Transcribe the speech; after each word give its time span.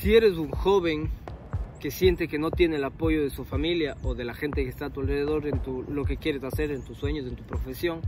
Si 0.00 0.14
eres 0.14 0.38
un 0.38 0.50
joven 0.50 1.10
que 1.78 1.90
siente 1.90 2.26
que 2.26 2.38
no 2.38 2.50
tiene 2.50 2.76
el 2.76 2.84
apoyo 2.84 3.22
de 3.22 3.28
su 3.28 3.44
familia 3.44 3.98
o 4.02 4.14
de 4.14 4.24
la 4.24 4.32
gente 4.32 4.64
que 4.64 4.70
está 4.70 4.86
a 4.86 4.90
tu 4.90 5.00
alrededor 5.02 5.46
en 5.46 5.58
tu, 5.58 5.82
lo 5.90 6.06
que 6.06 6.16
quieres 6.16 6.42
hacer, 6.42 6.70
en 6.70 6.82
tus 6.82 6.96
sueños, 6.96 7.26
en 7.26 7.36
tu 7.36 7.42
profesión, 7.42 8.00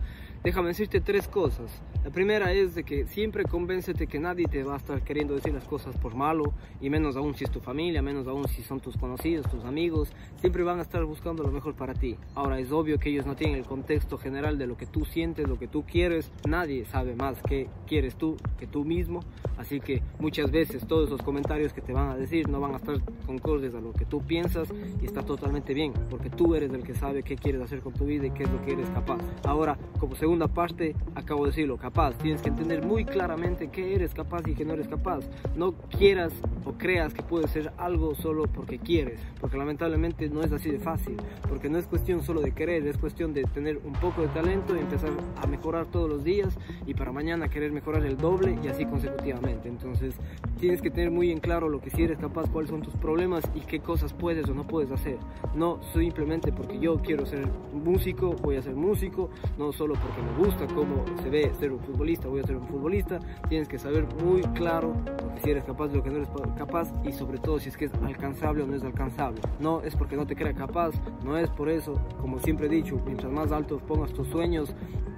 déjame 0.43 0.69
decirte 0.69 1.01
tres 1.01 1.29
cosas. 1.29 1.71
La 2.05 2.11
primera 2.11 2.53
es 2.53 2.75
de 2.75 2.83
que 2.83 3.07
siempre 3.07 3.45
convéncete 3.45 4.09
que 4.09 4.19
nadie 4.19 4.47
te 4.47 4.65
va 4.65 4.75
a 4.75 4.77
estar 4.77 5.03
queriendo 5.03 5.35
decir 5.35 5.55
las 5.55 5.65
cosas 5.65 5.97
por 5.97 6.17
malo, 6.17 6.53
y 6.81 6.91
menos 6.91 7.17
aún 7.17 7.37
si 7.37 7.45
es 7.45 7.51
tu 7.51 7.61
familia, 7.61 8.03
menos 8.03 8.27
aún 8.27 8.49
si 8.49 8.63
son 8.63 8.81
tus 8.81 8.97
conocidos, 8.97 9.49
tus 9.49 9.65
amigos, 9.65 10.11
siempre 10.41 10.65
van 10.65 10.81
a 10.81 10.83
estar 10.83 11.05
buscando 11.05 11.45
lo 11.45 11.53
mejor 11.53 11.75
para 11.75 11.95
ti. 11.95 12.17
Ahora 12.35 12.59
es 12.59 12.73
obvio 12.73 12.99
que 12.99 13.11
ellos 13.11 13.25
no 13.25 13.37
tienen 13.37 13.57
el 13.57 13.65
contexto 13.65 14.19
general 14.19 14.59
de 14.59 14.67
lo 14.67 14.77
que 14.77 14.87
tú 14.87 15.05
sientes, 15.05 15.49
lo 15.49 15.61
que 15.61 15.69
tú 15.69 15.85
quieres, 15.85 16.33
nadie 16.49 16.85
sabe 16.87 17.15
más 17.15 17.41
qué 17.49 17.69
quieres 17.87 18.17
tú 18.17 18.37
que 18.59 18.67
tú 18.67 18.85
mismo, 18.85 19.21
así 19.59 19.79
que 19.79 20.03
muchas 20.19 20.51
veces 20.51 20.87
todos 20.89 21.07
esos 21.07 21.23
comentarios 21.23 21.73
que 21.73 21.81
te 21.81 21.93
van 21.93 22.09
a 22.09 22.17
decir 22.17 22.49
no 22.49 22.61
van 22.61 22.75
a 22.75 22.79
estar 22.79 23.01
concordes 23.27 23.75
a 23.75 23.81
lo 23.81 23.93
que 23.93 24.05
tú 24.05 24.23
piensas 24.23 24.69
y 25.01 25.05
está 25.05 25.23
totalmente 25.23 25.73
bien, 25.73 25.93
porque 26.11 26.31
tú 26.31 26.57
eres 26.57 26.73
el 26.73 26.83
que 26.83 26.95
sabe 26.95 27.23
qué 27.23 27.37
quieres 27.37 27.61
hacer 27.63 27.81
con 27.81 27.93
tu 27.93 28.07
vida 28.07 28.27
y 28.27 28.31
qué 28.33 28.43
es 28.43 28.51
lo 28.51 28.61
que 28.65 28.73
eres 28.73 28.91
capaz. 28.91 29.21
Ahora, 29.45 29.79
como 30.01 30.17
segunda 30.33 30.49
parte, 30.49 30.97
acabo 31.15 31.45
de 31.45 31.51
decirlo, 31.51 31.77
capaz. 31.77 32.17
Tienes 32.17 32.41
que 32.41 32.49
entender 32.49 32.83
muy 32.83 33.05
claramente 33.05 33.69
qué 33.69 33.95
eres 33.95 34.15
capaz 34.15 34.49
y 34.49 34.55
qué 34.55 34.65
no 34.65 34.73
eres 34.73 34.89
capaz. 34.89 35.21
No 35.55 35.75
quieras 35.99 36.33
o 36.65 36.73
creas 36.73 37.13
que 37.13 37.23
puedes 37.23 37.51
ser 37.51 37.71
algo 37.77 38.15
solo 38.15 38.45
porque 38.45 38.79
quieres, 38.79 39.21
porque 39.43 39.59
lamentablemente 39.59 40.31
no 40.31 40.43
es 40.43 40.51
así 40.51 40.71
de 40.71 40.79
fácil, 40.79 41.19
porque 41.51 41.69
no 41.69 41.77
es 41.77 41.87
cuestión 41.87 42.23
solo 42.23 42.41
de 42.41 42.53
querer, 42.53 42.87
es 42.87 42.97
cuestión 42.97 43.35
de 43.35 43.45
tener 43.45 43.79
un 43.85 43.93
poco 43.93 44.23
de 44.23 44.29
talento 44.29 44.75
y 44.75 44.79
empezar 44.79 45.11
a 45.37 45.47
mejorar 45.47 45.85
todos 45.85 46.09
los 46.09 46.25
días 46.25 46.57
y 46.87 46.95
para 46.95 47.13
mañana 47.13 47.51
querer 47.51 47.71
mejorar 47.71 48.07
el 48.07 48.17
doble 48.17 48.59
y 48.65 48.69
así 48.69 48.87
consecutivamente. 48.87 49.69
Entonces, 49.69 50.15
tienes 50.59 50.81
que 50.81 50.89
tener 50.89 51.11
muy 51.11 51.31
en 51.31 51.41
claro 51.41 51.69
lo 51.69 51.83
que 51.83 51.91
si 51.91 52.05
eres 52.05 52.17
capaz, 52.17 52.49
cuáles 52.49 52.71
son 52.71 52.81
tus 52.81 52.95
problemas 52.95 53.45
y 53.55 53.61
qué 53.61 53.81
cosas 53.81 54.15
puedes 54.15 54.49
o 54.49 54.55
no 54.55 54.67
puedes 54.67 54.91
hacer. 54.93 55.19
No 55.55 55.81
simplemente 55.93 56.53
porque 56.53 56.79
yo 56.79 56.97
quiero 57.03 57.27
ser 57.27 57.47
músico, 57.75 58.33
voy 58.41 58.57
a 58.57 58.63
ser 58.63 58.77
músico, 58.77 59.29
no 59.59 59.73
solo 59.73 59.93
porque 59.95 60.22
me 60.23 60.45
gusta 60.45 60.67
cómo 60.75 61.05
se 61.23 61.31
ve 61.31 61.53
ser 61.59 61.73
un 61.73 61.81
futbolista, 61.81 62.29
voy 62.29 62.41
a 62.41 62.45
ser 62.45 62.57
un 62.57 62.67
futbolista. 62.67 63.19
Tienes 63.49 63.69
que 63.69 63.79
saber 63.79 64.07
muy 64.23 64.43
claro 64.55 64.95
si 65.43 65.51
eres 65.51 65.65
capaz 65.65 65.89
de 65.89 65.97
lo 65.97 66.03
que 66.03 66.11
no 66.11 66.17
eres 66.17 66.29
capaz 66.57 66.93
y 67.05 67.13
sobre 67.13 67.39
todo 67.39 67.59
si 67.59 67.69
es 67.69 67.77
que 67.77 67.87
es 67.87 67.95
alcanzable 67.95 68.63
o 68.63 68.67
no 68.67 68.75
es 68.75 68.83
alcanzable. 68.83 69.41
No 69.61 69.83
es 69.83 69.97
porque 69.97 70.17
no 70.17 70.27
te 70.27 70.37
crea 70.37 70.55
capaz, 70.55 70.93
no 71.25 71.37
es 71.37 71.51
por 71.51 71.69
eso, 71.69 72.01
como 72.21 72.39
siempre 72.39 72.67
he 72.67 72.71
dicho, 72.71 73.01
mientras 73.05 73.31
más 73.33 73.53
alto 73.53 73.79
pongas 73.79 74.13
tus 74.13 74.29
sueños, 74.29 74.75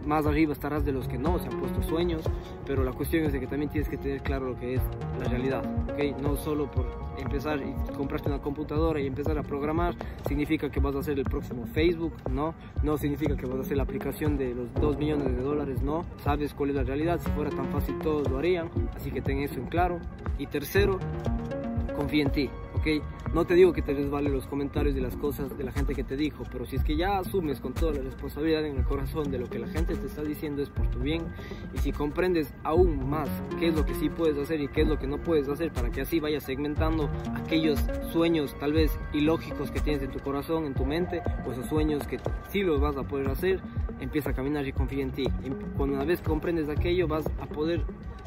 más 0.07 0.27
arriba 0.27 0.53
estarás 0.53 0.85
de 0.85 0.93
los 0.93 1.09
que 1.09 1.19
no 1.19 1.39
se 1.39 1.49
han 1.49 1.59
puesto 1.59 1.83
sueños, 1.83 2.23
pero 2.67 2.85
la 2.85 2.93
cuestión 2.93 3.25
es 3.25 3.33
de 3.33 3.41
que 3.41 3.47
también 3.47 3.71
tienes 3.71 3.89
que 3.89 3.97
tener 3.97 4.23
claro 4.23 4.51
lo 4.51 4.57
que 4.59 4.75
es 4.75 4.83
la 5.19 5.29
realidad, 5.29 5.65
¿ok? 5.91 6.21
No 6.21 6.37
solo 6.37 6.71
por 6.71 6.87
empezar 7.19 7.61
y 7.61 7.93
comprarte 7.93 8.29
una 8.29 8.41
computadora 8.41 9.01
y 9.01 9.07
empezar 9.07 9.39
a 9.39 9.43
programar 9.43 9.95
significa 10.27 10.71
que 10.71 10.81
vas 10.81 10.95
a 10.97 10.99
hacer 10.99 11.19
el 11.19 11.25
próximo 11.25 11.67
Facebook, 11.67 12.13
no, 12.31 12.55
no 12.83 12.99
significa 12.99 13.37
que 13.37 13.47
vas 13.47 13.59
a 13.59 13.61
hacer 13.61 13.77
la 13.77 13.85
aplicación 13.85 14.37
de 14.37 14.55
los 14.55 14.73
2 14.95 14.99
millones 15.01 15.37
de 15.37 15.43
dólares, 15.43 15.83
no, 15.83 16.05
sabes 16.23 16.55
cuál 16.55 16.71
es 16.71 16.77
la 16.77 16.85
realidad, 16.85 17.21
si 17.21 17.29
fuera 17.33 17.51
tan 17.51 17.67
fácil 17.71 17.99
todos 17.99 18.31
lo 18.31 18.39
harían, 18.39 18.71
así 18.95 19.11
que 19.11 19.21
ten 19.21 19.39
eso 19.41 19.55
en 19.55 19.67
claro. 19.67 19.99
Y 20.39 20.47
tercero, 20.47 21.01
confía 21.97 22.23
en 22.23 22.31
ti, 22.31 22.51
no 23.33 23.45
te 23.47 23.55
digo 23.55 23.73
que 23.73 23.83
te 23.83 23.95
resbale 23.95 24.31
los 24.31 24.47
comentarios 24.47 24.95
de 24.95 25.01
las 25.01 25.17
cosas 25.17 25.57
de 25.57 25.65
la 25.65 25.73
gente 25.73 25.95
que 25.95 26.05
te 26.05 26.17
dijo, 26.17 26.45
pero 26.53 26.67
si 26.67 26.77
es 26.77 26.85
que 26.85 26.97
ya 26.97 27.19
asumes 27.19 27.61
con 27.61 27.73
toda 27.73 27.93
la 27.93 28.03
responsabilidad 28.03 28.65
en 28.65 28.77
el 28.77 28.85
corazón 28.85 29.31
de 29.31 29.39
lo 29.39 29.49
que 29.49 29.59
la 29.59 29.67
gente 29.69 29.97
te 29.97 30.07
está 30.07 30.23
diciendo 30.23 30.63
es 30.63 30.71
por 30.71 30.87
tu 30.89 30.99
bien, 30.99 31.23
y 31.73 31.79
si 31.79 31.93
comprendes 31.93 32.53
aún 32.63 33.09
más 33.09 33.29
qué 33.59 33.69
es 33.69 33.75
lo 33.75 33.85
que 33.85 33.95
sí 33.95 34.09
puedes 34.09 34.39
hacer 34.39 34.61
y 34.61 34.69
qué 34.69 34.83
es 34.83 34.89
lo 34.89 34.99
que 34.99 35.07
no 35.07 35.19
puedes 35.19 35.49
hacer 35.49 35.73
para 35.73 35.91
que 35.91 36.03
así 36.03 36.21
vayas 36.21 36.45
segmentando 36.45 37.09
aquellos 37.35 37.81
sueños 38.13 38.55
tal 38.59 38.73
vez 38.73 38.99
ilógicos 39.13 39.71
que 39.71 39.81
tienes 39.81 40.03
en 40.03 40.11
tu 40.11 40.21
corazón, 40.21 40.67
en 40.67 40.75
tu 40.75 40.85
mente, 40.85 41.23
o 41.47 41.53
esos 41.53 41.67
sueños 41.67 42.07
que 42.07 42.21
sí 42.51 42.63
los 42.63 42.81
vas 42.81 42.97
a 42.97 43.03
poder 43.03 43.29
hacer, 43.31 43.61
empieza 44.01 44.31
a 44.31 44.33
caminar 44.35 44.67
y 44.67 44.73
confía 44.73 45.03
en 45.03 45.11
ti. 45.11 45.25
Y 45.45 45.51
cuando 45.77 45.97
una 45.97 46.05
vez 46.05 46.21
comprendes 46.21 46.69
aquello 46.69 47.09
vas 47.09 47.25
a 47.41 47.47
poder 47.47 47.83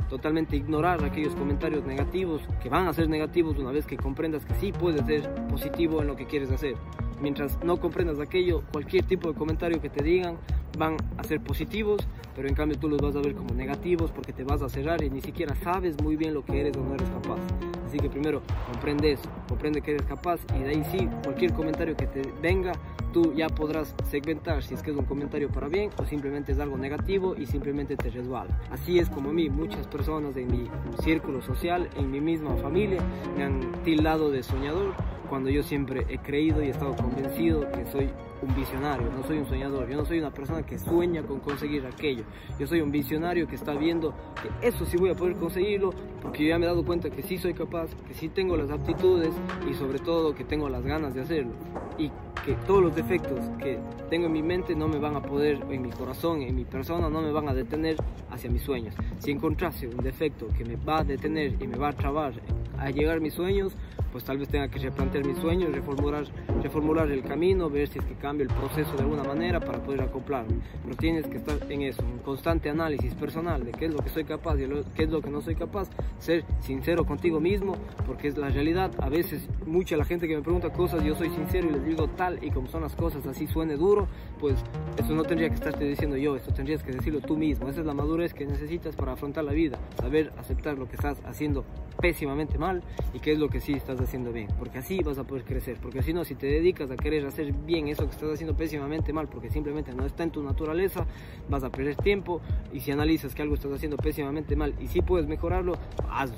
totalmente 0.09 0.55
ignorar 0.55 1.03
aquellos 1.03 1.35
comentarios 1.35 1.85
negativos 1.85 2.41
que 2.61 2.69
van 2.69 2.87
a 2.87 2.93
ser 2.93 3.09
negativos 3.09 3.57
una 3.57 3.71
vez 3.71 3.85
que 3.85 3.97
comprendas 3.97 4.45
que 4.45 4.53
sí 4.55 4.71
puedes 4.71 5.05
ser 5.05 5.33
positivo 5.49 6.01
en 6.01 6.07
lo 6.07 6.15
que 6.15 6.25
quieres 6.25 6.51
hacer. 6.51 6.75
Mientras 7.21 7.57
no 7.63 7.77
comprendas 7.77 8.19
aquello, 8.19 8.63
cualquier 8.71 9.03
tipo 9.05 9.29
de 9.31 9.35
comentario 9.35 9.81
que 9.81 9.89
te 9.89 10.03
digan 10.03 10.37
van 10.77 10.97
a 11.17 11.23
ser 11.23 11.41
positivos, 11.41 12.01
pero 12.35 12.47
en 12.47 12.55
cambio 12.55 12.77
tú 12.77 12.87
los 12.87 13.01
vas 13.01 13.15
a 13.15 13.19
ver 13.19 13.33
como 13.33 13.53
negativos 13.53 14.11
porque 14.11 14.33
te 14.33 14.43
vas 14.43 14.61
a 14.61 14.69
cerrar 14.69 15.03
y 15.03 15.09
ni 15.09 15.21
siquiera 15.21 15.55
sabes 15.55 16.01
muy 16.01 16.15
bien 16.15 16.33
lo 16.33 16.45
que 16.45 16.59
eres 16.59 16.77
o 16.77 16.83
no 16.83 16.93
eres 16.93 17.09
capaz. 17.09 17.39
Así 17.85 17.97
que 17.99 18.09
primero 18.09 18.41
comprende 18.71 19.13
eso, 19.13 19.29
comprende 19.47 19.81
que 19.81 19.91
eres 19.91 20.05
capaz 20.05 20.39
y 20.55 20.59
de 20.59 20.69
ahí 20.69 20.83
sí, 20.91 21.09
cualquier 21.23 21.53
comentario 21.53 21.95
que 21.95 22.05
te 22.05 22.21
venga, 22.41 22.73
tú 23.13 23.33
ya 23.33 23.47
podrás 23.47 23.95
segmentar 24.09 24.61
si 24.61 24.73
es 24.73 24.83
que 24.83 24.91
es 24.91 24.97
un 24.97 25.05
comentario 25.05 25.49
para 25.49 25.67
bien 25.67 25.89
o 25.97 26.05
simplemente 26.05 26.51
es 26.51 26.59
algo 26.59 26.77
negativo 26.77 27.35
y 27.35 27.45
simplemente 27.45 27.95
te 27.95 28.09
resbala. 28.09 28.59
Así 28.69 28.99
es 28.99 29.09
como 29.09 29.29
a 29.29 29.33
mí, 29.33 29.49
muchas 29.49 29.87
personas 29.87 30.35
de 30.35 30.45
mi 30.45 30.69
círculo 31.01 31.41
social, 31.41 31.89
en 31.95 32.11
mi 32.11 32.21
misma 32.21 32.55
familia, 32.57 33.01
me 33.35 33.45
han 33.45 33.83
tildado 33.83 34.29
de 34.29 34.43
soñador 34.43 34.93
cuando 35.29 35.49
yo 35.49 35.63
siempre 35.63 36.05
he 36.09 36.17
creído 36.17 36.61
y 36.61 36.67
he 36.67 36.69
estado 36.69 36.95
convencido 36.95 37.69
que 37.71 37.85
soy 37.91 38.09
un 38.41 38.55
visionario, 38.55 39.09
no 39.09 39.23
soy 39.25 39.39
un 39.39 39.47
soñador, 39.47 39.89
yo 39.89 39.97
no 39.97 40.05
soy 40.05 40.19
una 40.19 40.31
persona 40.31 40.63
que 40.63 40.77
sueña 40.77 41.23
con 41.23 41.39
conseguir 41.39 41.85
aquello, 41.85 42.23
yo 42.59 42.67
soy 42.67 42.81
un 42.81 42.91
visionario 42.91 43.47
que 43.47 43.55
está 43.55 43.73
viendo 43.73 44.13
que 44.41 44.67
eso 44.67 44.85
sí 44.85 44.97
voy 44.97 45.09
a 45.09 45.15
poder 45.15 45.35
conseguirlo 45.35 45.91
porque 46.21 46.47
ya 46.47 46.57
me 46.57 46.65
he 46.65 46.67
dado 46.67 46.85
cuenta 46.85 47.09
que 47.09 47.23
sí 47.23 47.37
soy 47.37 47.53
capaz, 47.53 47.89
que 48.07 48.13
sí 48.13 48.29
tengo 48.29 48.57
las 48.57 48.69
aptitudes 48.69 49.33
y 49.69 49.73
sobre 49.73 49.99
todo 49.99 50.35
que 50.35 50.43
tengo 50.43 50.69
las 50.69 50.83
ganas 50.83 51.13
de 51.13 51.21
hacerlo 51.21 51.53
y 51.97 52.11
que 52.45 52.53
todos 52.65 52.81
los 52.81 52.95
defectos 52.95 53.39
que 53.59 53.79
tengo 54.09 54.27
en 54.27 54.31
mi 54.31 54.43
mente 54.43 54.75
no 54.75 54.87
me 54.87 54.99
van 54.99 55.15
a 55.15 55.21
poder, 55.21 55.59
en 55.69 55.81
mi 55.81 55.89
corazón, 55.89 56.41
en 56.41 56.55
mi 56.55 56.65
persona, 56.65 57.09
no 57.09 57.21
me 57.21 57.31
van 57.31 57.49
a 57.49 57.53
detener 57.53 57.97
hacia 58.29 58.49
mis 58.49 58.61
sueños. 58.61 58.95
Si 59.19 59.31
encontrase 59.31 59.87
un 59.87 59.97
defecto 59.97 60.47
que 60.57 60.63
me 60.63 60.75
va 60.75 60.99
a 60.99 61.03
detener 61.03 61.55
y 61.61 61.67
me 61.67 61.77
va 61.77 61.89
a 61.89 61.93
trabar 61.93 62.33
a 62.77 62.89
llegar 62.89 63.17
a 63.17 63.19
mis 63.19 63.33
sueños, 63.33 63.73
pues 64.11 64.23
tal 64.23 64.37
vez 64.37 64.47
tenga 64.49 64.67
que 64.67 64.79
replantear 64.79 65.25
mis 65.25 65.37
sueños, 65.37 65.71
reformular, 65.73 66.25
reformular 66.61 67.09
el 67.11 67.23
camino, 67.23 67.69
ver 67.69 67.87
si 67.87 67.99
es 67.99 68.05
que 68.05 68.15
cambio 68.15 68.47
el 68.47 68.53
proceso 68.53 68.93
de 68.93 69.03
alguna 69.03 69.23
manera 69.23 69.59
para 69.59 69.79
poder 69.81 70.01
acoplarme. 70.01 70.59
Pero 70.83 70.95
tienes 70.95 71.27
que 71.27 71.37
estar 71.37 71.57
en 71.69 71.81
eso, 71.81 72.03
un 72.03 72.19
constante 72.19 72.69
análisis 72.69 73.13
personal 73.15 73.65
de 73.65 73.71
qué 73.71 73.85
es 73.85 73.93
lo 73.93 73.99
que 73.99 74.09
soy 74.09 74.23
capaz 74.23 74.55
y 74.57 74.67
qué 74.95 75.03
es 75.03 75.09
lo 75.09 75.21
que 75.21 75.29
no 75.29 75.41
soy 75.41 75.55
capaz, 75.55 75.89
ser 76.19 76.45
sincero 76.61 77.05
contigo 77.05 77.39
mismo, 77.39 77.75
porque 78.05 78.27
es 78.27 78.37
la 78.37 78.49
realidad. 78.49 78.91
A 78.99 79.09
veces 79.09 79.47
mucha 79.65 79.97
la 79.97 80.05
gente 80.05 80.27
que 80.27 80.35
me 80.35 80.41
pregunta 80.41 80.71
cosas, 80.71 81.03
yo 81.03 81.15
soy 81.15 81.29
sincero 81.29 81.69
y 81.69 81.73
les 81.73 81.85
digo 81.85 82.07
tal 82.09 82.43
y 82.43 82.51
como 82.51 82.67
son 82.67 82.81
las 82.81 82.95
cosas, 82.95 83.25
así 83.25 83.47
suene 83.47 83.75
duro, 83.75 84.07
pues 84.39 84.55
eso 84.97 85.13
no 85.13 85.23
tendría 85.23 85.49
que 85.49 85.55
estarte 85.55 85.85
diciendo 85.85 86.17
yo, 86.17 86.35
esto 86.35 86.53
tendrías 86.53 86.83
que 86.83 86.91
decirlo 86.91 87.21
tú 87.21 87.37
mismo. 87.37 87.67
Esa 87.69 87.81
es 87.81 87.85
la 87.85 87.93
madurez 87.93 88.33
que 88.33 88.45
necesitas 88.45 88.95
para 88.95 89.13
afrontar 89.13 89.43
la 89.43 89.53
vida, 89.53 89.77
saber 89.99 90.31
aceptar 90.37 90.77
lo 90.77 90.87
que 90.87 90.95
estás 90.95 91.21
haciendo 91.25 91.65
pésimamente 91.97 92.57
mal 92.57 92.83
y 93.13 93.19
qué 93.19 93.33
es 93.33 93.39
lo 93.39 93.49
que 93.49 93.59
sí 93.59 93.73
estás 93.73 93.99
haciendo 93.99 94.31
bien, 94.31 94.47
porque 94.57 94.79
así 94.79 94.99
vas 95.03 95.17
a 95.17 95.23
poder 95.23 95.43
crecer, 95.43 95.77
porque 95.81 96.01
si 96.01 96.13
no, 96.13 96.23
si 96.23 96.35
te 96.35 96.47
dedicas 96.47 96.91
a 96.91 96.95
querer 96.95 97.25
hacer 97.25 97.51
bien 97.53 97.87
eso 97.87 98.05
que 98.05 98.11
estás 98.11 98.31
haciendo 98.33 98.55
pésimamente 98.55 99.13
mal, 99.13 99.27
porque 99.27 99.49
simplemente 99.49 99.93
no 99.93 100.05
está 100.05 100.23
en 100.23 100.31
tu 100.31 100.43
naturaleza, 100.43 101.05
vas 101.49 101.63
a 101.63 101.69
perder 101.69 101.95
tiempo 101.95 102.41
y 102.73 102.79
si 102.79 102.91
analizas 102.91 103.35
que 103.35 103.41
algo 103.41 103.55
estás 103.55 103.71
haciendo 103.71 103.97
pésimamente 103.97 104.55
mal 104.55 104.73
y 104.79 104.87
si 104.87 105.01
puedes 105.01 105.27
mejorarlo, 105.27 105.73
hazlo. 106.09 106.37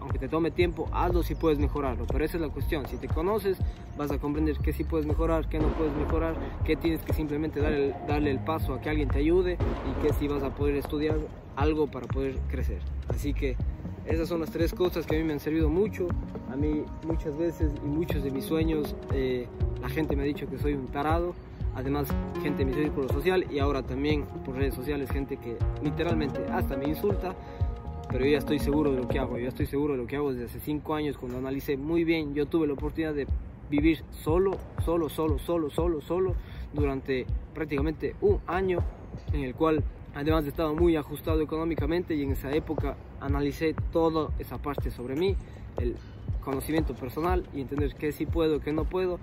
Aunque 0.00 0.20
te 0.20 0.28
tome 0.28 0.50
tiempo, 0.50 0.88
hazlo 0.92 1.22
si 1.22 1.34
puedes 1.34 1.58
mejorarlo. 1.58 2.06
Pero 2.06 2.24
esa 2.24 2.36
es 2.36 2.40
la 2.40 2.48
cuestión. 2.48 2.86
Si 2.86 2.96
te 2.96 3.08
conoces, 3.08 3.58
vas 3.96 4.10
a 4.12 4.18
comprender 4.18 4.56
qué 4.58 4.72
sí 4.72 4.84
puedes 4.84 5.06
mejorar, 5.06 5.48
qué 5.48 5.58
no 5.58 5.68
puedes 5.68 5.92
mejorar, 5.96 6.34
qué 6.64 6.76
tienes 6.76 7.02
que 7.02 7.12
simplemente 7.12 7.60
darle, 7.60 7.94
darle 8.06 8.30
el 8.30 8.38
paso 8.38 8.74
a 8.74 8.80
que 8.80 8.88
alguien 8.88 9.08
te 9.08 9.18
ayude 9.18 9.54
y 9.54 10.06
qué 10.06 10.12
sí 10.14 10.28
vas 10.28 10.42
a 10.44 10.54
poder 10.54 10.76
estudiar 10.76 11.16
algo 11.56 11.88
para 11.88 12.06
poder 12.06 12.38
crecer. 12.48 12.80
Así 13.08 13.34
que 13.34 13.56
esas 14.08 14.28
son 14.28 14.40
las 14.40 14.50
tres 14.50 14.72
cosas 14.72 15.06
que 15.06 15.16
a 15.16 15.18
mí 15.18 15.24
me 15.24 15.34
han 15.34 15.40
servido 15.40 15.68
mucho. 15.68 16.08
A 16.50 16.56
mí 16.56 16.84
muchas 17.06 17.36
veces 17.36 17.72
y 17.84 17.86
muchos 17.86 18.22
de 18.24 18.30
mis 18.30 18.44
sueños 18.44 18.96
eh, 19.12 19.46
la 19.82 19.88
gente 19.88 20.16
me 20.16 20.22
ha 20.22 20.26
dicho 20.26 20.48
que 20.48 20.58
soy 20.58 20.74
un 20.74 20.86
tarado. 20.86 21.34
Además, 21.74 22.08
gente 22.42 22.64
de 22.64 22.64
mi 22.64 22.74
círculo 22.74 23.08
social 23.08 23.46
y 23.50 23.58
ahora 23.58 23.82
también 23.82 24.24
por 24.44 24.56
redes 24.56 24.74
sociales, 24.74 25.10
gente 25.10 25.36
que 25.36 25.56
literalmente 25.82 26.40
hasta 26.50 26.76
me 26.76 26.86
insulta. 26.88 27.34
Pero 28.10 28.24
yo 28.24 28.32
ya 28.32 28.38
estoy 28.38 28.58
seguro 28.58 28.92
de 28.92 29.02
lo 29.02 29.08
que 29.08 29.18
hago. 29.18 29.36
Yo 29.36 29.42
ya 29.42 29.48
estoy 29.48 29.66
seguro 29.66 29.92
de 29.92 29.98
lo 29.98 30.06
que 30.06 30.16
hago 30.16 30.32
desde 30.32 30.46
hace 30.46 30.60
cinco 30.60 30.94
años 30.94 31.18
cuando 31.18 31.38
analicé 31.38 31.76
muy 31.76 32.04
bien. 32.04 32.34
Yo 32.34 32.46
tuve 32.46 32.66
la 32.66 32.72
oportunidad 32.72 33.12
de 33.12 33.26
vivir 33.68 34.02
solo, 34.10 34.52
solo, 34.82 35.10
solo, 35.10 35.38
solo, 35.38 35.68
solo, 35.68 36.00
solo 36.00 36.34
durante 36.72 37.26
prácticamente 37.54 38.14
un 38.22 38.40
año 38.46 38.78
en 39.32 39.42
el 39.42 39.54
cual 39.54 39.84
Además 40.18 40.44
estaba 40.46 40.72
muy 40.72 40.96
ajustado 40.96 41.40
económicamente 41.42 42.16
y 42.16 42.24
en 42.24 42.32
esa 42.32 42.50
época 42.50 42.96
analicé 43.20 43.76
toda 43.92 44.30
esa 44.40 44.58
parte 44.58 44.90
sobre 44.90 45.14
mí, 45.14 45.36
el 45.80 45.94
conocimiento 46.40 46.92
personal 46.92 47.46
y 47.54 47.60
entender 47.60 47.94
qué 47.94 48.10
sí 48.10 48.26
puedo, 48.26 48.58
qué 48.58 48.72
no 48.72 48.82
puedo 48.82 49.20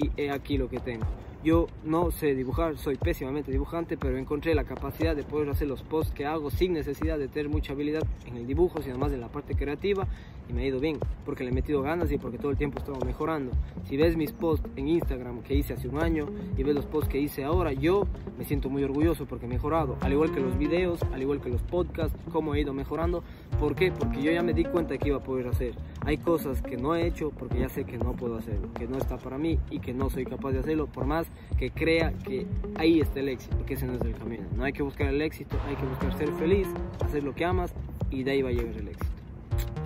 y 0.00 0.10
he 0.20 0.32
aquí 0.32 0.58
lo 0.58 0.68
que 0.68 0.80
tengo. 0.80 1.06
Yo 1.44 1.66
no 1.82 2.12
sé 2.12 2.36
dibujar, 2.36 2.78
soy 2.78 2.94
pésimamente 2.94 3.50
dibujante, 3.50 3.96
pero 3.96 4.16
encontré 4.16 4.54
la 4.54 4.62
capacidad 4.62 5.16
de 5.16 5.24
poder 5.24 5.48
hacer 5.48 5.66
los 5.66 5.82
posts 5.82 6.14
que 6.14 6.24
hago 6.24 6.52
sin 6.52 6.72
necesidad 6.72 7.18
de 7.18 7.26
tener 7.26 7.48
mucha 7.48 7.72
habilidad 7.72 8.04
en 8.26 8.36
el 8.36 8.46
dibujo, 8.46 8.80
sino 8.80 8.96
más 8.96 9.10
en 9.10 9.20
la 9.20 9.26
parte 9.26 9.56
creativa 9.56 10.06
y 10.48 10.52
me 10.52 10.62
ha 10.62 10.66
ido 10.66 10.78
bien, 10.78 11.00
porque 11.24 11.42
le 11.42 11.50
he 11.50 11.52
metido 11.52 11.82
ganas 11.82 12.12
y 12.12 12.18
porque 12.18 12.38
todo 12.38 12.52
el 12.52 12.56
tiempo 12.56 12.78
estamos 12.78 13.04
mejorando. 13.04 13.50
Si 13.88 13.96
ves 13.96 14.16
mis 14.16 14.30
posts 14.30 14.68
en 14.76 14.86
Instagram 14.86 15.42
que 15.42 15.56
hice 15.56 15.74
hace 15.74 15.88
un 15.88 15.98
año 15.98 16.28
y 16.56 16.62
ves 16.62 16.76
los 16.76 16.86
posts 16.86 17.08
que 17.08 17.18
hice 17.18 17.42
ahora, 17.42 17.72
yo 17.72 18.06
me 18.38 18.44
siento 18.44 18.68
muy 18.70 18.84
orgulloso 18.84 19.26
porque 19.26 19.46
he 19.46 19.48
mejorado, 19.48 19.96
al 20.00 20.12
igual 20.12 20.32
que 20.32 20.38
los 20.38 20.56
videos, 20.56 21.02
al 21.12 21.22
igual 21.22 21.40
que 21.40 21.48
los 21.48 21.62
podcasts, 21.62 22.16
cómo 22.30 22.54
he 22.54 22.60
ido 22.60 22.72
mejorando. 22.72 23.24
¿Por 23.58 23.74
qué? 23.74 23.90
Porque 23.90 24.22
yo 24.22 24.30
ya 24.30 24.42
me 24.42 24.54
di 24.54 24.64
cuenta 24.64 24.96
que 24.96 25.08
iba 25.08 25.16
a 25.16 25.24
poder 25.24 25.48
hacer. 25.48 25.74
Hay 26.04 26.18
cosas 26.18 26.60
que 26.62 26.76
no 26.76 26.94
he 26.96 27.06
hecho 27.06 27.30
porque 27.30 27.60
ya 27.60 27.68
sé 27.68 27.84
que 27.84 27.96
no 27.96 28.12
puedo 28.14 28.36
hacerlo, 28.36 28.72
que 28.74 28.88
no 28.88 28.98
está 28.98 29.18
para 29.18 29.38
mí 29.38 29.58
y 29.70 29.78
que 29.78 29.94
no 29.94 30.10
soy 30.10 30.24
capaz 30.24 30.52
de 30.52 30.58
hacerlo, 30.58 30.86
por 30.86 31.06
más 31.06 31.26
que 31.58 31.70
crea 31.70 32.12
que 32.24 32.46
ahí 32.76 33.00
está 33.00 33.20
el 33.20 33.28
éxito, 33.28 33.64
que 33.64 33.74
ese 33.74 33.86
no 33.86 33.94
es 33.94 34.00
el 34.00 34.14
camino. 34.14 34.44
No 34.56 34.64
hay 34.64 34.72
que 34.72 34.82
buscar 34.82 35.08
el 35.08 35.22
éxito, 35.22 35.56
hay 35.68 35.76
que 35.76 35.86
buscar 35.86 36.18
ser 36.18 36.32
feliz, 36.32 36.66
hacer 37.04 37.22
lo 37.22 37.34
que 37.34 37.44
amas 37.44 37.72
y 38.10 38.24
de 38.24 38.32
ahí 38.32 38.42
va 38.42 38.48
a 38.48 38.52
llegar 38.52 38.76
el 38.76 38.88
éxito. 38.88 39.12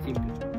Simple. 0.03 0.56